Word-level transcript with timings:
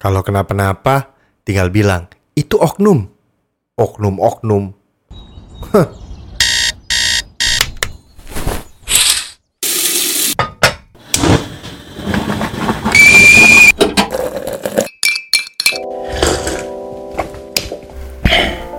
Kalau 0.00 0.24
kenapa-napa, 0.24 1.12
tinggal 1.44 1.68
bilang, 1.68 2.08
itu 2.32 2.56
oknum. 2.56 3.12
Oknum-oknum. 3.76 4.72
Heh. 5.76 5.88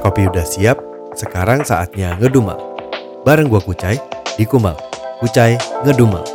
Kopi 0.01 0.25
udah 0.25 0.41
siap, 0.41 0.81
sekarang 1.13 1.61
saatnya 1.61 2.17
ngedumel. 2.17 2.57
Bareng 3.21 3.45
gua 3.45 3.61
Kucai, 3.61 4.01
di 4.41 4.49
Kumal. 4.49 4.73
Kucai 5.21 5.53
ngedumel. 5.85 6.30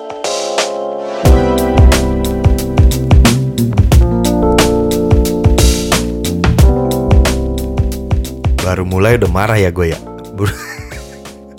Baru 8.77 8.93
mulai 8.93 9.17
udah 9.17 9.33
marah 9.33 9.57
ya 9.57 9.73
gue 9.73 9.89
ya. 9.89 9.99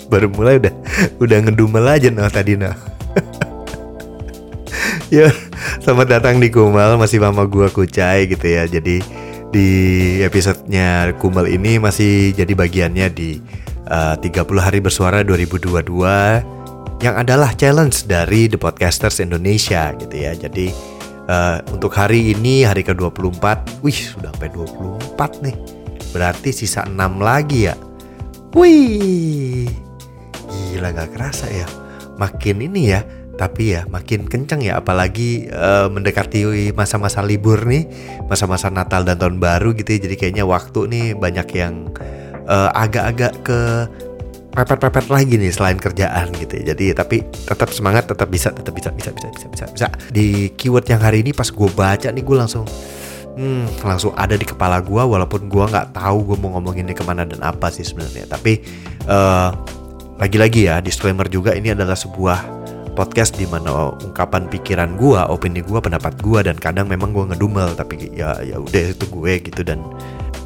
Baru- 0.06 0.30
mulai 0.38 0.62
udah 0.62 0.70
udah 1.18 1.38
ngedumel 1.42 1.82
aja 1.82 2.14
nah 2.14 2.30
tadi 2.30 2.54
nah. 2.54 2.78
ya, 5.10 5.26
selamat 5.82 6.14
datang 6.14 6.38
di 6.38 6.46
Kumal 6.46 6.94
masih 6.94 7.18
mama 7.18 7.42
gua 7.50 7.74
Kucai 7.74 8.30
gitu 8.30 8.46
ya. 8.46 8.70
Jadi 8.70 9.02
di 9.50 9.66
episodenya 10.22 11.10
Kumal 11.18 11.50
ini 11.50 11.82
masih 11.82 12.38
jadi 12.38 12.54
bagiannya 12.54 13.10
di 13.10 13.42
eh, 13.90 14.14
30 14.22 14.38
hari 14.62 14.78
bersuara 14.78 15.26
2022 15.26 17.02
yang 17.02 17.18
adalah 17.18 17.50
challenge 17.58 18.06
dari 18.06 18.46
The 18.46 18.62
Podcasters 18.62 19.18
Indonesia 19.18 19.90
gitu 19.98 20.14
ya. 20.14 20.38
Jadi 20.38 20.70
eh, 21.26 21.56
untuk 21.74 21.90
hari 21.98 22.30
ini 22.30 22.62
hari 22.62 22.86
ke-24, 22.86 23.82
wih 23.82 23.98
sudah 24.06 24.30
sampai 24.38 24.54
24 24.54 25.42
nih. 25.42 25.77
Berarti 26.12 26.50
sisa 26.54 26.84
6 26.88 27.20
lagi 27.20 27.68
ya. 27.68 27.74
Wih. 28.56 29.68
Gila 30.48 30.94
gak 30.94 31.12
kerasa 31.14 31.46
ya. 31.52 31.68
Makin 32.18 32.66
ini 32.66 32.90
ya, 32.90 33.06
tapi 33.38 33.78
ya 33.78 33.86
makin 33.86 34.26
kenceng 34.26 34.66
ya 34.66 34.82
apalagi 34.82 35.46
eh, 35.46 35.86
mendekati 35.86 36.74
masa-masa 36.74 37.22
libur 37.22 37.62
nih, 37.62 37.86
masa-masa 38.26 38.66
Natal 38.68 39.06
dan 39.06 39.22
Tahun 39.22 39.38
Baru 39.38 39.70
gitu 39.78 39.94
ya. 39.94 40.00
Jadi 40.02 40.14
kayaknya 40.18 40.42
waktu 40.42 40.90
nih 40.90 41.06
banyak 41.14 41.48
yang 41.54 41.94
eh, 42.50 42.70
agak-agak 42.74 43.32
ke 43.46 43.60
pepet-pepet 44.58 45.06
lagi 45.06 45.38
nih 45.38 45.54
selain 45.54 45.78
kerjaan 45.78 46.34
gitu 46.34 46.58
ya. 46.58 46.74
Jadi 46.74 46.90
tapi 46.90 47.22
tetap 47.22 47.70
semangat, 47.70 48.10
tetap 48.10 48.26
bisa, 48.26 48.50
tetap 48.50 48.74
bisa, 48.74 48.90
bisa, 48.90 49.14
bisa, 49.14 49.28
bisa, 49.30 49.46
bisa, 49.46 49.64
bisa. 49.70 49.86
Di 50.10 50.50
keyword 50.58 50.90
yang 50.90 50.98
hari 50.98 51.22
ini 51.22 51.30
pas 51.30 51.46
gue 51.46 51.70
baca 51.70 52.10
nih 52.10 52.24
gue 52.26 52.36
langsung 52.36 52.66
hmm, 53.38 53.86
langsung 53.86 54.10
ada 54.18 54.34
di 54.34 54.42
kepala 54.42 54.82
gue 54.82 54.98
walaupun 54.98 55.46
gue 55.46 55.64
nggak 55.70 55.94
tahu 55.94 56.34
gue 56.34 56.36
mau 56.42 56.58
ngomonginnya 56.58 56.98
ke 56.98 57.06
mana 57.06 57.22
dan 57.22 57.38
apa 57.46 57.70
sih 57.70 57.86
sebenarnya. 57.86 58.26
Tapi 58.26 58.52
eh, 59.06 59.50
lagi-lagi 60.18 60.66
ya 60.66 60.82
disclaimer 60.82 61.30
juga 61.30 61.54
ini 61.54 61.70
adalah 61.70 61.94
sebuah 61.94 62.58
podcast 62.98 63.38
di 63.38 63.46
mana 63.46 63.94
ungkapan 63.94 64.50
pikiran 64.50 64.98
gue, 64.98 65.22
opini 65.30 65.62
gue, 65.62 65.78
pendapat 65.78 66.18
gue 66.18 66.42
dan 66.42 66.58
kadang 66.58 66.90
memang 66.90 67.14
gue 67.14 67.30
ngedumel 67.30 67.78
tapi 67.78 68.10
ya 68.10 68.34
ya 68.42 68.58
udah 68.58 68.82
itu 68.90 69.06
gue 69.06 69.32
gitu 69.46 69.62
dan 69.62 69.78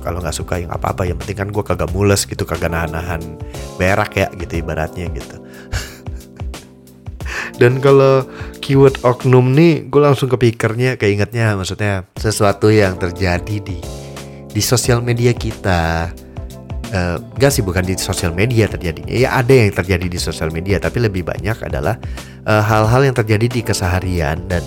kalau 0.05 0.21
nggak 0.21 0.37
suka 0.37 0.61
yang 0.61 0.69
apa-apa 0.69 1.09
yang 1.09 1.17
penting 1.17 1.39
kan 1.39 1.49
gue 1.49 1.65
kagak 1.65 1.89
mules 1.97 2.29
gitu 2.29 2.45
kagak 2.45 2.75
nahan-nahan 2.75 3.23
berak 3.81 4.13
ya 4.19 4.29
gitu 4.37 4.61
ibaratnya 4.61 5.09
gitu 5.15 5.42
dan 7.61 7.83
kalau 7.83 8.25
keyword 8.65 8.97
oknum 9.05 9.53
nih 9.53 9.89
gue 9.89 10.01
langsung 10.01 10.31
kepikirnya 10.33 10.97
keingetnya 10.97 11.53
maksudnya 11.57 12.09
sesuatu 12.17 12.73
yang 12.73 12.97
terjadi 12.97 13.61
di 13.61 13.79
di 14.53 14.61
sosial 14.61 15.01
media 15.01 15.33
kita. 15.33 16.13
Eh, 16.93 17.17
enggak 17.17 17.51
sih 17.57 17.65
bukan 17.65 17.89
di 17.89 17.97
sosial 17.97 18.37
media 18.37 18.69
terjadinya. 18.69 19.09
Ya 19.17 19.41
ada 19.41 19.53
yang 19.53 19.73
terjadi 19.73 20.07
di 20.13 20.21
sosial 20.21 20.53
media 20.53 20.77
tapi 20.77 21.01
lebih 21.01 21.25
banyak 21.25 21.57
adalah 21.65 21.97
eh, 22.45 22.63
hal-hal 22.63 23.01
yang 23.09 23.17
terjadi 23.17 23.49
di 23.49 23.61
keseharian 23.65 24.45
dan 24.49 24.61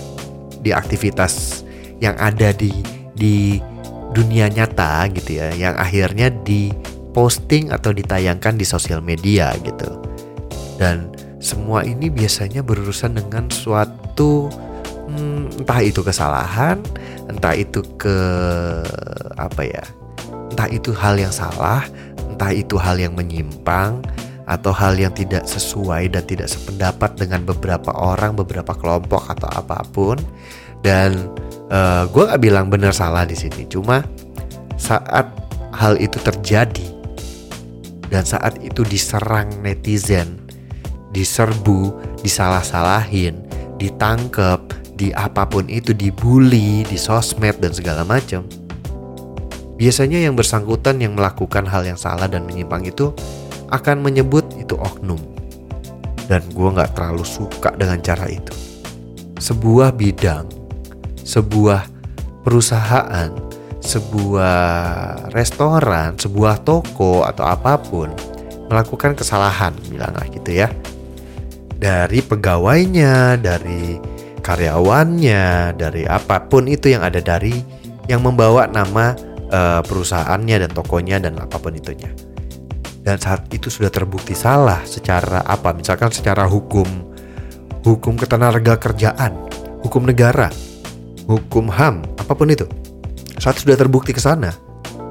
di 0.62 0.74
aktivitas 0.74 1.62
yang 2.02 2.18
ada 2.18 2.50
di 2.50 2.74
di 3.14 3.62
dunia 4.10 4.50
nyata 4.50 5.06
gitu 5.14 5.38
ya 5.38 5.54
yang 5.54 5.74
akhirnya 5.78 6.34
diposting 6.42 7.70
atau 7.70 7.94
ditayangkan 7.94 8.58
di 8.58 8.66
sosial 8.66 8.98
media 9.02 9.54
gitu. 9.62 10.02
Dan 10.76 11.15
semua 11.46 11.86
ini 11.86 12.10
biasanya 12.10 12.66
berurusan 12.66 13.14
dengan 13.22 13.46
suatu 13.46 14.50
hmm, 15.06 15.62
entah 15.62 15.80
itu 15.86 16.02
kesalahan 16.02 16.82
entah 17.30 17.54
itu 17.54 17.86
ke 17.94 18.18
apa 19.38 19.62
ya 19.62 19.84
entah 20.50 20.66
itu 20.66 20.90
hal 20.90 21.14
yang 21.14 21.30
salah 21.30 21.86
entah 22.26 22.50
itu 22.50 22.74
hal 22.74 22.98
yang 22.98 23.14
menyimpang 23.14 24.02
atau 24.46 24.70
hal 24.70 24.94
yang 24.94 25.10
tidak 25.10 25.42
sesuai 25.44 26.06
dan 26.14 26.22
tidak 26.22 26.46
sependapat 26.46 27.18
dengan 27.18 27.42
beberapa 27.42 27.90
orang, 27.98 28.38
beberapa 28.38 28.78
kelompok 28.78 29.26
atau 29.26 29.50
apa 29.50 29.82
pun. 29.90 30.16
Dan 30.86 31.34
gue 32.14 32.22
gak 32.22 32.38
bilang 32.38 32.70
benar 32.70 32.94
salah 32.94 33.26
di 33.26 33.34
sini, 33.34 33.66
cuma 33.66 34.06
saat 34.78 35.26
hal 35.74 35.98
itu 35.98 36.14
terjadi 36.22 36.86
dan 38.06 38.22
saat 38.22 38.62
itu 38.62 38.86
diserang 38.86 39.50
netizen, 39.66 40.45
diserbu, 41.16 41.96
disalah-salahin, 42.20 43.40
ditangkep, 43.80 44.60
di 45.00 45.16
apa 45.16 45.48
pun 45.48 45.64
itu 45.72 45.96
dibully, 45.96 46.84
di 46.84 47.00
sosmed 47.00 47.56
dan 47.64 47.72
segala 47.72 48.04
macam 48.04 48.44
Biasanya 49.76 50.24
yang 50.24 50.32
bersangkutan 50.32 50.96
yang 51.04 51.12
melakukan 51.12 51.68
hal 51.68 51.84
yang 51.84 52.00
salah 52.00 52.24
dan 52.24 52.48
menyimpang 52.48 52.88
itu 52.88 53.12
akan 53.68 54.00
menyebut 54.00 54.48
itu 54.56 54.72
oknum. 54.72 55.20
Dan 56.26 56.40
gue 56.48 56.68
gak 56.72 56.96
terlalu 56.96 57.22
suka 57.22 57.76
dengan 57.76 58.00
cara 58.00 58.24
itu. 58.26 58.56
Sebuah 59.36 59.92
bidang, 59.92 60.48
sebuah 61.20 61.92
perusahaan, 62.40 63.28
sebuah 63.84 64.56
restoran, 65.36 66.16
sebuah 66.16 66.64
toko 66.64 67.28
atau 67.28 67.44
apa 67.44 67.76
pun 67.76 68.08
melakukan 68.72 69.12
kesalahan, 69.12 69.76
bilanglah 69.92 70.24
gitu 70.32 70.56
ya. 70.56 70.72
Dari 71.76 72.24
pegawainya, 72.24 73.36
dari 73.36 74.00
karyawannya, 74.40 75.76
dari 75.76 76.08
apa 76.08 76.46
pun 76.46 76.70
itu 76.70 76.94
yang 76.94 77.02
ada 77.02 77.20
dari 77.20 77.52
yang 78.06 78.22
membawa 78.22 78.70
nama 78.70 79.12
eh, 79.50 79.80
perusahaannya 79.82 80.56
dan 80.66 80.70
tokonya 80.70 81.16
dan 81.26 81.34
apa 81.42 81.58
pun 81.58 81.74
itunya. 81.74 82.08
Dan 83.06 83.22
saat 83.22 83.46
itu 83.54 83.70
sudah 83.70 83.90
terbukti 83.90 84.34
salah 84.34 84.82
secara 84.82 85.42
apa? 85.46 85.70
Misalkan 85.70 86.10
secara 86.10 86.42
hukum, 86.46 86.86
hukum 87.86 88.18
ketenaga 88.18 88.74
kerjaan, 88.78 89.30
hukum 89.82 90.06
negara, 90.06 90.50
hukum 91.30 91.70
HAM, 91.70 92.02
apa 92.18 92.32
pun 92.34 92.50
itu. 92.50 92.66
Saat 93.38 93.62
sudah 93.62 93.78
terbukti 93.78 94.10
ke 94.10 94.18
sana, 94.18 94.50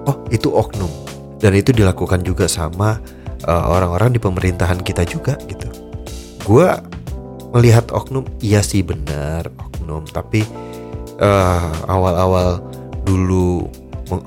oh 0.08 0.28
itu 0.28 0.52
oknum. 0.52 0.92
Dan 1.40 1.56
itu 1.56 1.76
dilakukan 1.76 2.24
juga 2.24 2.48
sama 2.48 3.00
eh, 3.44 3.66
orang-orang 3.68 4.16
di 4.16 4.20
pemerintahan 4.20 4.80
kita 4.80 5.04
juga 5.08 5.40
gitu. 5.48 5.75
Gua 6.46 6.78
melihat 7.58 7.90
oknum, 7.90 8.22
iya 8.38 8.62
sih 8.62 8.86
benar 8.86 9.50
oknum, 9.58 10.06
tapi 10.06 10.46
eh, 11.18 11.72
awal-awal 11.90 12.62
dulu 13.02 13.66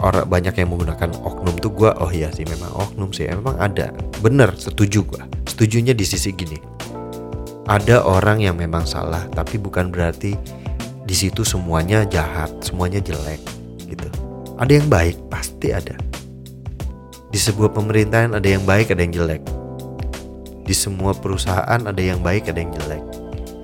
orang 0.03 0.27
banyak 0.27 0.59
yang 0.59 0.75
menggunakan 0.75 1.15
oknum 1.23 1.55
tuh 1.63 1.71
gua 1.71 1.95
oh 2.03 2.11
iya 2.11 2.35
sih 2.35 2.43
memang 2.43 2.75
oknum 2.75 3.15
sih 3.15 3.31
memang 3.31 3.55
ada. 3.63 3.95
Bener 4.19 4.51
setuju 4.59 5.07
gua. 5.07 5.23
Setujunya 5.47 5.95
di 5.95 6.03
sisi 6.03 6.35
gini. 6.35 6.59
Ada 7.71 8.03
orang 8.03 8.43
yang 8.43 8.59
memang 8.59 8.83
salah 8.83 9.23
tapi 9.31 9.61
bukan 9.61 9.95
berarti 9.95 10.35
di 11.07 11.15
situ 11.15 11.47
semuanya 11.47 12.03
jahat 12.09 12.51
semuanya 12.65 12.99
jelek 12.99 13.39
gitu. 13.87 14.09
Ada 14.59 14.83
yang 14.83 14.91
baik 14.91 15.15
pasti 15.31 15.71
ada. 15.71 15.95
Di 17.29 17.39
sebuah 17.39 17.71
pemerintahan 17.77 18.35
ada 18.35 18.49
yang 18.49 18.65
baik 18.67 18.91
ada 18.91 19.05
yang 19.05 19.15
jelek 19.15 19.58
di 20.69 20.77
semua 20.77 21.17
perusahaan 21.17 21.81
ada 21.81 22.03
yang 22.03 22.21
baik 22.21 22.53
ada 22.53 22.61
yang 22.61 22.73
jelek 22.77 23.19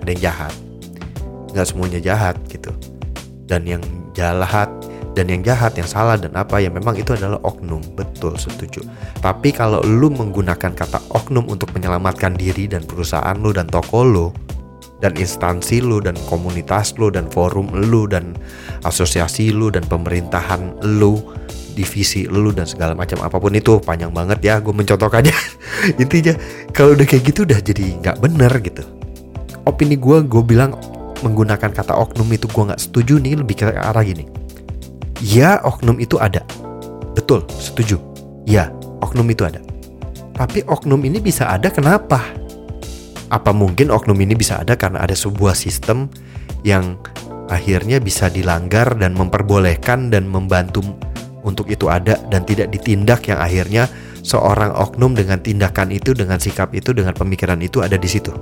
ada 0.05 0.13
yang 0.13 0.23
jahat. 0.29 0.55
Nggak 1.57 1.67
semuanya 1.73 2.01
jahat 2.05 2.37
gitu. 2.53 2.69
Dan 3.49 3.65
yang 3.65 3.81
jahat 4.13 4.69
dan 5.17 5.31
yang 5.31 5.41
jahat 5.41 5.73
yang 5.79 5.89
salah 5.89 6.21
dan 6.21 6.35
apa 6.37 6.61
ya 6.61 6.69
memang 6.69 6.93
itu 7.01 7.17
adalah 7.17 7.41
oknum. 7.41 7.81
Betul 7.97 8.37
setuju. 8.37 8.85
Tapi 9.25 9.57
kalau 9.57 9.81
lu 9.81 10.13
menggunakan 10.13 10.77
kata 10.77 11.01
oknum 11.09 11.49
untuk 11.49 11.73
menyelamatkan 11.73 12.37
diri 12.37 12.69
dan 12.69 12.85
perusahaan 12.85 13.33
lu 13.41 13.57
dan 13.57 13.65
toko 13.65 14.05
lu 14.05 14.29
dan 15.01 15.17
instansi 15.17 15.81
lu 15.81 16.05
dan 16.05 16.21
komunitas 16.29 16.97
lu 17.01 17.09
dan 17.09 17.25
forum 17.33 17.73
lu 17.73 18.05
dan 18.05 18.37
asosiasi 18.85 19.57
lu 19.57 19.73
dan 19.73 19.89
pemerintahan 19.89 20.85
lu 20.85 21.17
divisi 21.75 22.25
lu 22.31 22.55
dan 22.55 22.65
segala 22.65 22.95
macam 22.95 23.19
apa 23.21 23.37
pun 23.37 23.53
itu 23.53 23.83
panjang 23.83 24.15
banget 24.15 24.39
ya 24.41 24.55
gue 24.63 24.71
mencontohkannya 24.71 25.35
intinya 26.03 26.35
kalau 26.71 26.95
udah 26.95 27.07
kayak 27.07 27.35
gitu 27.35 27.43
udah 27.43 27.59
jadi 27.59 27.99
nggak 28.01 28.17
bener 28.23 28.53
gitu 28.63 28.87
opini 29.67 29.99
gue 29.99 30.23
gue 30.23 30.43
bilang 30.47 30.79
menggunakan 31.27 31.75
kata 31.75 31.93
oknum 31.99 32.31
itu 32.31 32.47
gue 32.47 32.65
nggak 32.71 32.81
setuju 32.81 33.19
nih 33.19 33.43
lebih 33.43 33.59
ke 33.59 33.75
arah 33.75 34.07
gini 34.07 34.45
Ya, 35.25 35.57
oknum 35.65 36.03
itu 36.03 36.21
ada. 36.21 36.45
Betul, 37.17 37.49
setuju. 37.57 37.97
Ya, 38.45 38.69
oknum 39.01 39.25
itu 39.33 39.49
ada. 39.49 39.63
Tapi 40.37 40.67
oknum 40.69 41.01
ini 41.01 41.17
bisa 41.23 41.49
ada 41.49 41.73
kenapa? 41.73 42.21
Apa 43.33 43.55
mungkin 43.57 43.89
oknum 43.89 44.21
ini 44.21 44.37
bisa 44.37 44.61
ada 44.61 44.77
karena 44.77 45.01
ada 45.01 45.17
sebuah 45.17 45.57
sistem 45.57 46.13
yang 46.61 47.01
akhirnya 47.49 48.05
bisa 48.05 48.29
dilanggar 48.29 48.99
dan 49.01 49.17
memperbolehkan 49.17 50.13
dan 50.13 50.29
membantu 50.29 50.83
untuk 51.45 51.69
itu 51.69 51.93
ada 51.93 52.17
dan 52.33 52.43
tidak 52.49 52.73
ditindak 52.73 53.29
yang 53.29 53.39
akhirnya 53.39 53.87
seorang 54.25 54.73
oknum 54.73 55.13
dengan 55.13 55.39
tindakan 55.39 55.93
itu, 55.93 56.17
dengan 56.17 56.41
sikap 56.41 56.73
itu, 56.73 56.97
dengan 56.97 57.13
pemikiran 57.13 57.61
itu 57.61 57.85
ada 57.85 58.01
di 58.01 58.09
situ. 58.09 58.33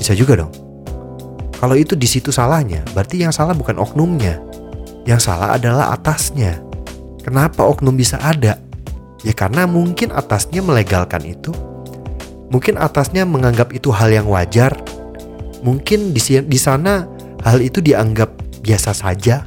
Bisa 0.00 0.16
juga 0.16 0.40
dong. 0.40 0.52
Kalau 1.58 1.76
itu 1.76 1.98
di 1.98 2.08
situ 2.08 2.32
salahnya, 2.32 2.80
berarti 2.96 3.22
yang 3.22 3.34
salah 3.34 3.52
bukan 3.52 3.76
oknumnya. 3.76 4.40
Yang 5.04 5.28
salah 5.28 5.58
adalah 5.58 5.92
atasnya. 5.92 6.62
Kenapa 7.20 7.66
oknum 7.66 7.92
bisa 7.92 8.16
ada? 8.22 8.56
Ya 9.26 9.34
karena 9.34 9.66
mungkin 9.66 10.14
atasnya 10.14 10.62
melegalkan 10.62 11.26
itu. 11.26 11.50
Mungkin 12.48 12.80
atasnya 12.80 13.28
menganggap 13.28 13.74
itu 13.76 13.92
hal 13.92 14.08
yang 14.08 14.30
wajar. 14.30 14.72
Mungkin 15.60 16.14
di, 16.14 16.56
sana 16.56 17.04
hal 17.42 17.58
itu 17.58 17.82
dianggap 17.82 18.30
biasa 18.62 18.94
saja. 18.94 19.44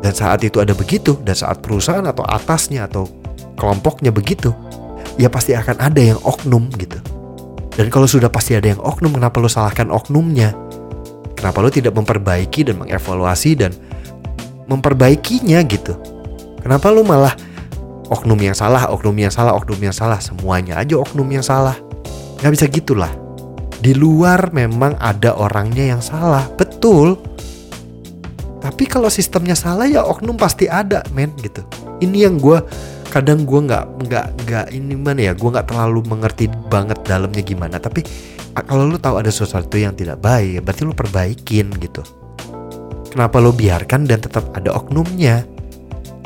Dan 0.00 0.12
saat 0.16 0.40
itu 0.40 0.58
ada 0.60 0.72
begitu, 0.72 1.16
dan 1.20 1.36
saat 1.36 1.60
perusahaan 1.60 2.04
atau 2.04 2.24
atasnya 2.24 2.88
atau 2.88 3.04
kelompoknya 3.60 4.08
begitu, 4.08 4.52
ya 5.20 5.28
pasti 5.28 5.52
akan 5.52 5.76
ada 5.76 6.00
yang 6.00 6.18
oknum 6.24 6.72
gitu. 6.80 6.96
Dan 7.76 7.92
kalau 7.92 8.08
sudah 8.08 8.32
pasti 8.32 8.56
ada 8.56 8.72
yang 8.72 8.80
oknum, 8.80 9.12
kenapa 9.12 9.36
lo 9.38 9.48
salahkan 9.48 9.92
oknumnya? 9.92 10.56
Kenapa 11.36 11.60
lo 11.60 11.68
tidak 11.68 11.96
memperbaiki 11.96 12.68
dan 12.68 12.80
mengevaluasi 12.80 13.56
dan 13.56 13.72
memperbaikinya 14.68 15.60
gitu? 15.68 15.96
Kenapa 16.60 16.92
lo 16.92 17.04
malah 17.04 17.32
oknum 18.12 18.36
yang 18.40 18.56
salah, 18.56 18.88
oknum 18.92 19.16
yang 19.16 19.32
salah, 19.32 19.56
oknum 19.56 19.80
yang 19.80 19.96
salah, 19.96 20.20
semuanya 20.20 20.76
aja 20.80 20.96
oknum 20.96 21.28
yang 21.28 21.44
salah? 21.44 21.76
Gak 22.40 22.52
bisa 22.52 22.66
gitulah. 22.68 23.12
Di 23.80 23.96
luar 23.96 24.52
memang 24.52 24.96
ada 25.00 25.32
orangnya 25.32 25.96
yang 25.96 26.04
salah, 26.04 26.44
betul. 26.52 27.16
Tapi 28.70 28.86
kalau 28.86 29.10
sistemnya 29.10 29.58
salah 29.58 29.90
ya 29.90 30.06
oknum 30.06 30.38
pasti 30.38 30.70
ada, 30.70 31.02
men 31.10 31.34
gitu. 31.42 31.66
Ini 31.98 32.30
yang 32.30 32.38
gue 32.38 32.62
kadang 33.10 33.42
gue 33.42 33.60
nggak 33.66 34.06
nggak 34.06 34.26
nggak 34.46 34.66
ini 34.70 34.94
mana 34.94 35.20
ya 35.26 35.32
gue 35.34 35.50
nggak 35.50 35.66
terlalu 35.66 36.06
mengerti 36.06 36.46
banget 36.70 37.02
dalamnya 37.02 37.42
gimana. 37.42 37.82
Tapi 37.82 38.06
kalau 38.54 38.86
lu 38.86 38.94
tahu 38.94 39.18
ada 39.18 39.34
sesuatu 39.34 39.74
yang 39.74 39.98
tidak 39.98 40.22
baik 40.22 40.62
berarti 40.62 40.82
lu 40.86 40.94
perbaikin 40.94 41.66
gitu. 41.82 42.06
Kenapa 43.10 43.42
lu 43.42 43.50
biarkan 43.50 44.06
dan 44.06 44.22
tetap 44.22 44.46
ada 44.54 44.70
oknumnya? 44.70 45.42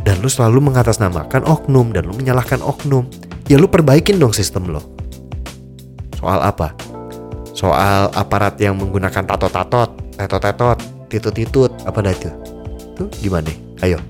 Dan 0.04 0.20
lu 0.20 0.28
selalu 0.28 0.68
mengatasnamakan 0.68 1.48
oknum 1.48 1.96
dan 1.96 2.04
lu 2.04 2.12
menyalahkan 2.12 2.60
oknum. 2.60 3.08
Ya 3.48 3.56
lu 3.56 3.64
perbaikin 3.64 4.20
dong 4.20 4.36
sistem 4.36 4.68
lo 4.68 4.84
soal 6.20 6.40
apa? 6.44 6.72
Soal 7.56 8.08
aparat 8.16 8.56
yang 8.60 8.76
menggunakan 8.76 9.24
tato-tatot 9.28 10.04
tetot-tetot 10.16 10.78
titut-titut 11.12 11.73
apa 11.84 11.98
dah 12.00 12.12
itu? 12.12 12.30
Tuh 12.98 13.08
gimana 13.20 13.50
ayo. 13.84 14.00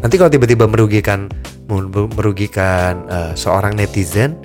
Nanti 0.00 0.20
kalau 0.20 0.30
tiba-tiba 0.30 0.68
merugikan 0.68 1.28
merugikan 2.14 3.02
uh, 3.10 3.32
seorang 3.34 3.74
netizen 3.74 4.38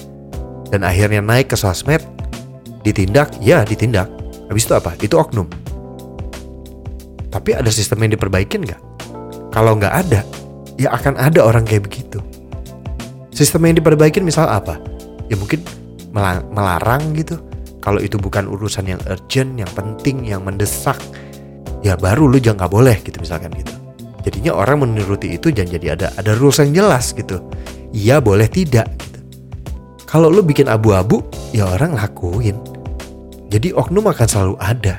dan 0.73 0.81
akhirnya 0.81 1.21
naik 1.21 1.53
ke 1.53 1.57
sosmed 1.59 2.01
ditindak 2.81 3.29
ya 3.43 3.61
ditindak. 3.61 4.09
Habis 4.49 4.67
itu 4.67 4.73
apa? 4.73 4.91
Itu 4.99 5.15
oknum. 5.21 5.47
Tapi 7.31 7.55
ada 7.55 7.71
sistem 7.71 8.03
yang 8.03 8.17
diperbaikin 8.17 8.67
nggak? 8.67 8.81
Kalau 9.51 9.77
nggak 9.77 9.93
ada 9.93 10.25
ya 10.75 10.91
akan 10.95 11.19
ada 11.19 11.45
orang 11.45 11.63
kayak 11.63 11.87
begitu. 11.87 12.19
Sistem 13.31 13.69
yang 13.69 13.79
diperbaikin 13.79 14.25
misal 14.25 14.49
apa? 14.49 14.81
Ya 15.31 15.39
mungkin 15.39 15.63
melarang 16.51 17.15
gitu. 17.15 17.39
Kalau 17.81 17.97
itu 17.97 18.19
bukan 18.19 18.45
urusan 18.45 18.85
yang 18.85 19.01
urgent 19.09 19.57
yang 19.57 19.71
penting 19.73 20.27
yang 20.27 20.45
mendesak 20.45 20.99
ya 21.81 21.97
baru 21.97 22.29
lu 22.29 22.37
jangan 22.37 22.69
boleh 22.69 23.01
gitu 23.01 23.17
misalkan 23.21 23.53
gitu. 23.57 23.73
Jadinya 24.21 24.53
orang 24.53 24.85
menuruti 24.85 25.33
itu 25.33 25.49
jangan 25.49 25.81
jadi 25.81 25.87
ada 25.97 26.07
ada 26.13 26.31
rules 26.37 26.61
yang 26.61 26.85
jelas 26.85 27.13
gitu. 27.17 27.41
Iya 27.91 28.21
boleh 28.21 28.45
tidak 28.47 28.87
gitu. 29.01 29.19
Kalau 30.05 30.29
lu 30.29 30.45
bikin 30.45 30.69
abu-abu 30.69 31.25
ya 31.51 31.65
orang 31.65 31.97
lakuin. 31.97 32.55
Jadi 33.51 33.73
oknum 33.75 34.07
akan 34.07 34.27
selalu 34.29 34.55
ada. 34.61 34.95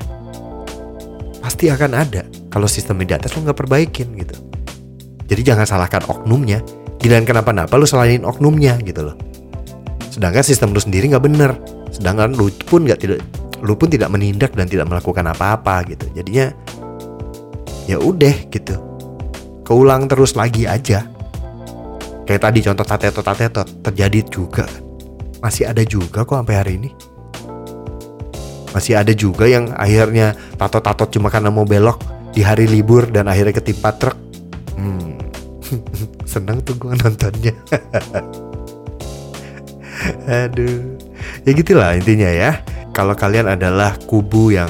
Pasti 1.40 1.70
akan 1.70 1.90
ada. 1.96 2.26
Kalau 2.52 2.68
sistem 2.68 3.00
di 3.00 3.14
atas 3.14 3.32
lu 3.32 3.46
nggak 3.46 3.56
perbaikin 3.56 4.12
gitu. 4.18 4.36
Jadi 5.30 5.40
jangan 5.40 5.64
salahkan 5.64 6.04
oknumnya. 6.10 6.60
Giliran 7.00 7.24
kenapa-napa 7.24 7.74
lu 7.78 7.86
salahin 7.88 8.26
oknumnya 8.26 8.76
gitu 8.82 9.08
loh. 9.08 9.16
Sedangkan 10.12 10.44
sistem 10.44 10.76
lu 10.76 10.80
sendiri 10.82 11.08
nggak 11.08 11.24
bener. 11.24 11.56
Sedangkan 11.88 12.36
lu 12.36 12.52
pun 12.68 12.84
nggak 12.84 13.00
tidak 13.00 13.24
lu 13.62 13.78
pun 13.78 13.86
tidak 13.86 14.10
menindak 14.10 14.50
dan 14.58 14.66
tidak 14.66 14.90
melakukan 14.90 15.22
apa-apa 15.30 15.86
gitu 15.86 16.10
jadinya 16.12 16.50
ya 17.86 17.98
udah 17.98 18.34
gitu 18.50 18.92
keulang 19.72 20.04
terus 20.10 20.36
lagi 20.36 20.68
aja. 20.68 21.08
Kayak 22.28 22.42
tadi 22.44 22.58
contoh 22.60 22.86
tatetot 22.86 23.24
tatetot 23.24 23.68
terjadi 23.82 24.20
juga. 24.28 24.68
Masih 25.40 25.66
ada 25.66 25.82
juga 25.82 26.22
kok 26.22 26.38
sampai 26.38 26.56
hari 26.60 26.72
ini. 26.78 26.90
Masih 28.76 29.00
ada 29.00 29.12
juga 29.12 29.48
yang 29.48 29.72
akhirnya 29.74 30.36
tato-tato 30.60 31.08
cuma 31.08 31.28
karena 31.28 31.48
mau 31.48 31.64
belok 31.64 32.04
di 32.36 32.44
hari 32.44 32.68
libur 32.68 33.08
dan 33.10 33.32
akhirnya 33.32 33.58
ketimpa 33.58 33.90
truk. 33.96 34.16
Hmm. 34.78 35.18
Seneng 36.30 36.62
tuh 36.62 36.78
gue 36.78 36.92
nontonnya. 36.92 37.56
Aduh. 40.46 41.00
Ya 41.42 41.50
gitulah 41.56 41.98
intinya 41.98 42.30
ya. 42.30 42.62
Kalau 42.92 43.16
kalian 43.16 43.48
adalah 43.48 43.96
kubu 44.04 44.52
yang 44.52 44.68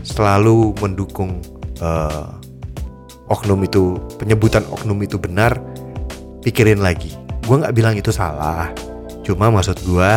selalu 0.00 0.72
mendukung 0.80 1.44
uh, 1.84 2.32
oknum 3.28 3.60
itu 3.60 4.00
penyebutan 4.16 4.64
oknum 4.72 4.96
itu 5.04 5.20
benar 5.20 5.60
pikirin 6.40 6.80
lagi. 6.80 7.12
Gue 7.44 7.60
nggak 7.60 7.76
bilang 7.76 7.92
itu 7.92 8.08
salah. 8.08 8.72
Cuma 9.20 9.52
maksud 9.52 9.84
gue 9.84 10.10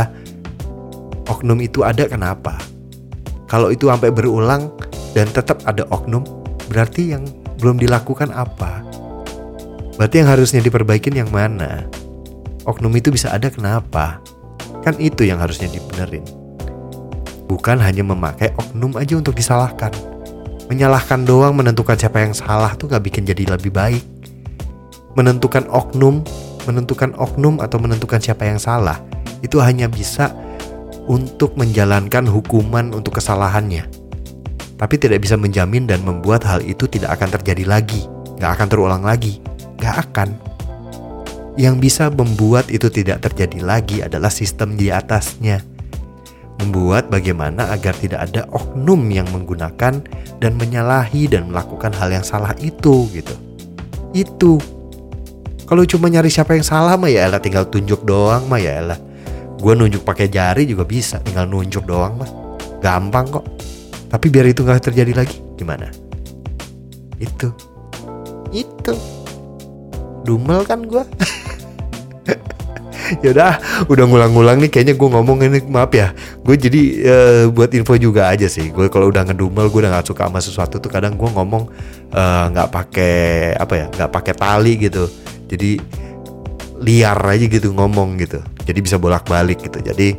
oknum 1.27 1.59
itu 1.59 1.83
ada 1.83 2.07
kenapa? 2.07 2.56
Kalau 3.51 3.68
itu 3.68 3.92
sampai 3.92 4.15
berulang 4.15 4.71
dan 5.12 5.27
tetap 5.27 5.59
ada 5.68 5.83
oknum 5.92 6.24
berarti 6.71 7.12
yang 7.12 7.27
belum 7.59 7.83
dilakukan 7.83 8.31
apa? 8.31 8.80
Berarti 10.00 10.24
yang 10.24 10.31
harusnya 10.31 10.63
diperbaikin 10.63 11.20
yang 11.20 11.27
mana? 11.27 11.84
Oknum 12.63 12.96
itu 12.96 13.12
bisa 13.12 13.27
ada 13.36 13.51
kenapa? 13.51 14.24
Kan 14.88 14.96
itu 15.03 15.27
yang 15.27 15.43
harusnya 15.43 15.67
dibenerin 15.67 16.40
bukan 17.51 17.84
hanya 17.84 18.08
memakai 18.08 18.55
oknum 18.55 18.96
aja 18.96 19.20
untuk 19.20 19.36
disalahkan 19.36 19.91
Menyalahkan 20.72 21.27
doang 21.27 21.51
menentukan 21.51 22.00
siapa 22.00 22.24
yang 22.24 22.31
salah 22.31 22.72
tuh 22.79 22.88
gak 22.88 23.03
bikin 23.03 23.27
jadi 23.27 23.43
lebih 23.43 23.75
baik. 23.75 24.00
Menentukan 25.20 25.67
oknum, 25.67 26.24
menentukan 26.63 27.12
oknum 27.20 27.60
atau 27.60 27.75
menentukan 27.75 28.24
siapa 28.24 28.48
yang 28.48 28.55
salah 28.55 29.03
itu 29.43 29.60
hanya 29.60 29.91
bisa 29.91 30.31
untuk 31.12 31.60
menjalankan 31.60 32.24
hukuman 32.24 32.96
untuk 32.96 33.20
kesalahannya. 33.20 33.84
Tapi 34.79 34.96
tidak 34.96 35.20
bisa 35.27 35.36
menjamin 35.36 35.91
dan 35.91 36.08
membuat 36.08 36.48
hal 36.48 36.63
itu 36.63 36.88
tidak 36.88 37.20
akan 37.20 37.36
terjadi 37.36 37.67
lagi, 37.67 38.08
gak 38.39 38.55
akan 38.55 38.67
terulang 38.72 39.03
lagi, 39.03 39.43
gak 39.75 40.08
akan. 40.08 40.31
Yang 41.60 41.75
bisa 41.84 42.08
membuat 42.08 42.72
itu 42.72 42.88
tidak 42.88 43.27
terjadi 43.27 43.60
lagi 43.60 44.00
adalah 44.00 44.31
sistem 44.31 44.79
di 44.79 44.88
atasnya 44.88 45.60
membuat 46.62 47.10
bagaimana 47.10 47.74
agar 47.74 47.98
tidak 47.98 48.30
ada 48.30 48.46
oknum 48.53 49.10
yang 49.10 49.25
menggunakan 49.34 49.98
dan 50.38 50.51
menyalahi 50.56 51.25
dan 51.25 51.50
melakukan 51.50 51.89
hal 51.98 52.13
yang 52.13 52.25
salah 52.25 52.53
itu 52.62 53.10
gitu. 53.10 53.36
Itu. 54.13 54.62
Kalau 55.65 55.88
cuma 55.88 56.12
nyari 56.12 56.30
siapa 56.30 56.53
yang 56.53 56.68
salah 56.68 57.00
mah 57.00 57.10
ya 57.10 57.25
elah 57.25 57.41
tinggal 57.41 57.65
tunjuk 57.65 58.06
doang 58.06 58.46
mah 58.46 58.62
ya 58.62 58.77
elah. 58.84 59.00
Gue 59.62 59.74
nunjuk 59.77 60.01
pakai 60.06 60.30
jari 60.30 60.65
juga 60.65 60.86
bisa, 60.86 61.22
tinggal 61.22 61.50
nunjuk 61.50 61.86
doang 61.86 62.22
mah. 62.22 62.30
Gampang 62.82 63.30
kok. 63.30 63.46
Tapi 64.12 64.27
biar 64.27 64.50
itu 64.51 64.65
nggak 64.65 64.91
terjadi 64.91 65.24
lagi, 65.24 65.38
gimana? 65.56 65.88
Itu. 67.22 67.53
Itu. 68.51 68.94
Dumel 70.25 70.65
kan 70.68 70.84
gue. 70.84 71.06
Yaudah, 73.20 73.60
udah 73.91 74.06
ngulang-ngulang 74.08 74.63
nih 74.63 74.72
kayaknya 74.72 74.96
gue 74.96 75.10
ngomong 75.12 75.38
ini 75.44 75.60
maaf 75.68 75.91
ya. 75.91 76.15
Gue 76.41 76.56
jadi 76.56 76.82
uh, 77.03 77.44
buat 77.51 77.68
info 77.75 78.00
juga 78.00 78.32
aja 78.32 78.48
sih. 78.48 78.72
Gue 78.72 78.88
kalau 78.88 79.12
udah 79.12 79.27
ngedumel 79.27 79.68
gue 79.68 79.80
udah 79.84 80.00
gak 80.00 80.08
suka 80.08 80.32
sama 80.32 80.39
sesuatu 80.39 80.80
tuh 80.80 80.88
kadang 80.88 81.20
gue 81.20 81.27
ngomong 81.27 81.68
eh, 82.12 82.46
nggak 82.51 82.68
uh, 82.68 82.72
pakai 82.72 83.15
apa 83.56 83.74
ya 83.75 83.86
nggak 83.91 84.12
pakai 84.12 84.34
tali 84.36 84.74
gitu. 84.80 85.12
Jadi 85.51 85.80
liar 86.82 87.20
aja 87.20 87.46
gitu 87.46 87.75
ngomong 87.75 88.15
gitu. 88.24 88.39
Jadi 88.63 88.80
bisa 88.80 88.96
bolak-balik 88.96 89.60
gitu. 89.68 89.84
Jadi 89.84 90.15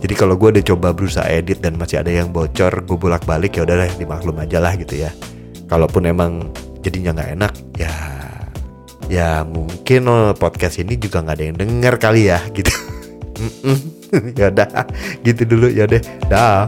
jadi 0.00 0.14
kalau 0.16 0.40
gue 0.40 0.48
udah 0.56 0.64
coba 0.64 0.96
berusaha 0.96 1.28
edit 1.28 1.60
dan 1.60 1.76
masih 1.76 2.00
ada 2.00 2.08
yang 2.08 2.32
bocor 2.32 2.72
gue 2.88 2.96
bolak-balik 2.96 3.52
ya 3.52 3.68
udah 3.68 3.84
deh 3.84 3.92
dimaklum 4.00 4.40
aja 4.40 4.58
lah 4.58 4.72
gitu 4.80 4.96
ya. 4.96 5.12
Kalaupun 5.68 6.08
emang 6.08 6.50
jadinya 6.80 7.12
nggak 7.12 7.30
enak 7.36 7.52
ya 7.76 8.19
ya 9.10 9.42
mungkin 9.42 10.06
oh, 10.06 10.30
podcast 10.38 10.78
ini 10.78 10.94
juga 10.94 11.18
nggak 11.26 11.36
ada 11.36 11.44
yang 11.50 11.58
denger 11.58 11.94
kali 11.98 12.30
ya 12.30 12.38
gitu. 12.54 12.70
Ya 14.38 14.50
udah 14.50 14.86
gitu 15.22 15.42
dulu 15.46 15.70
ya 15.70 15.86
deh 15.86 16.02
dah 16.26 16.66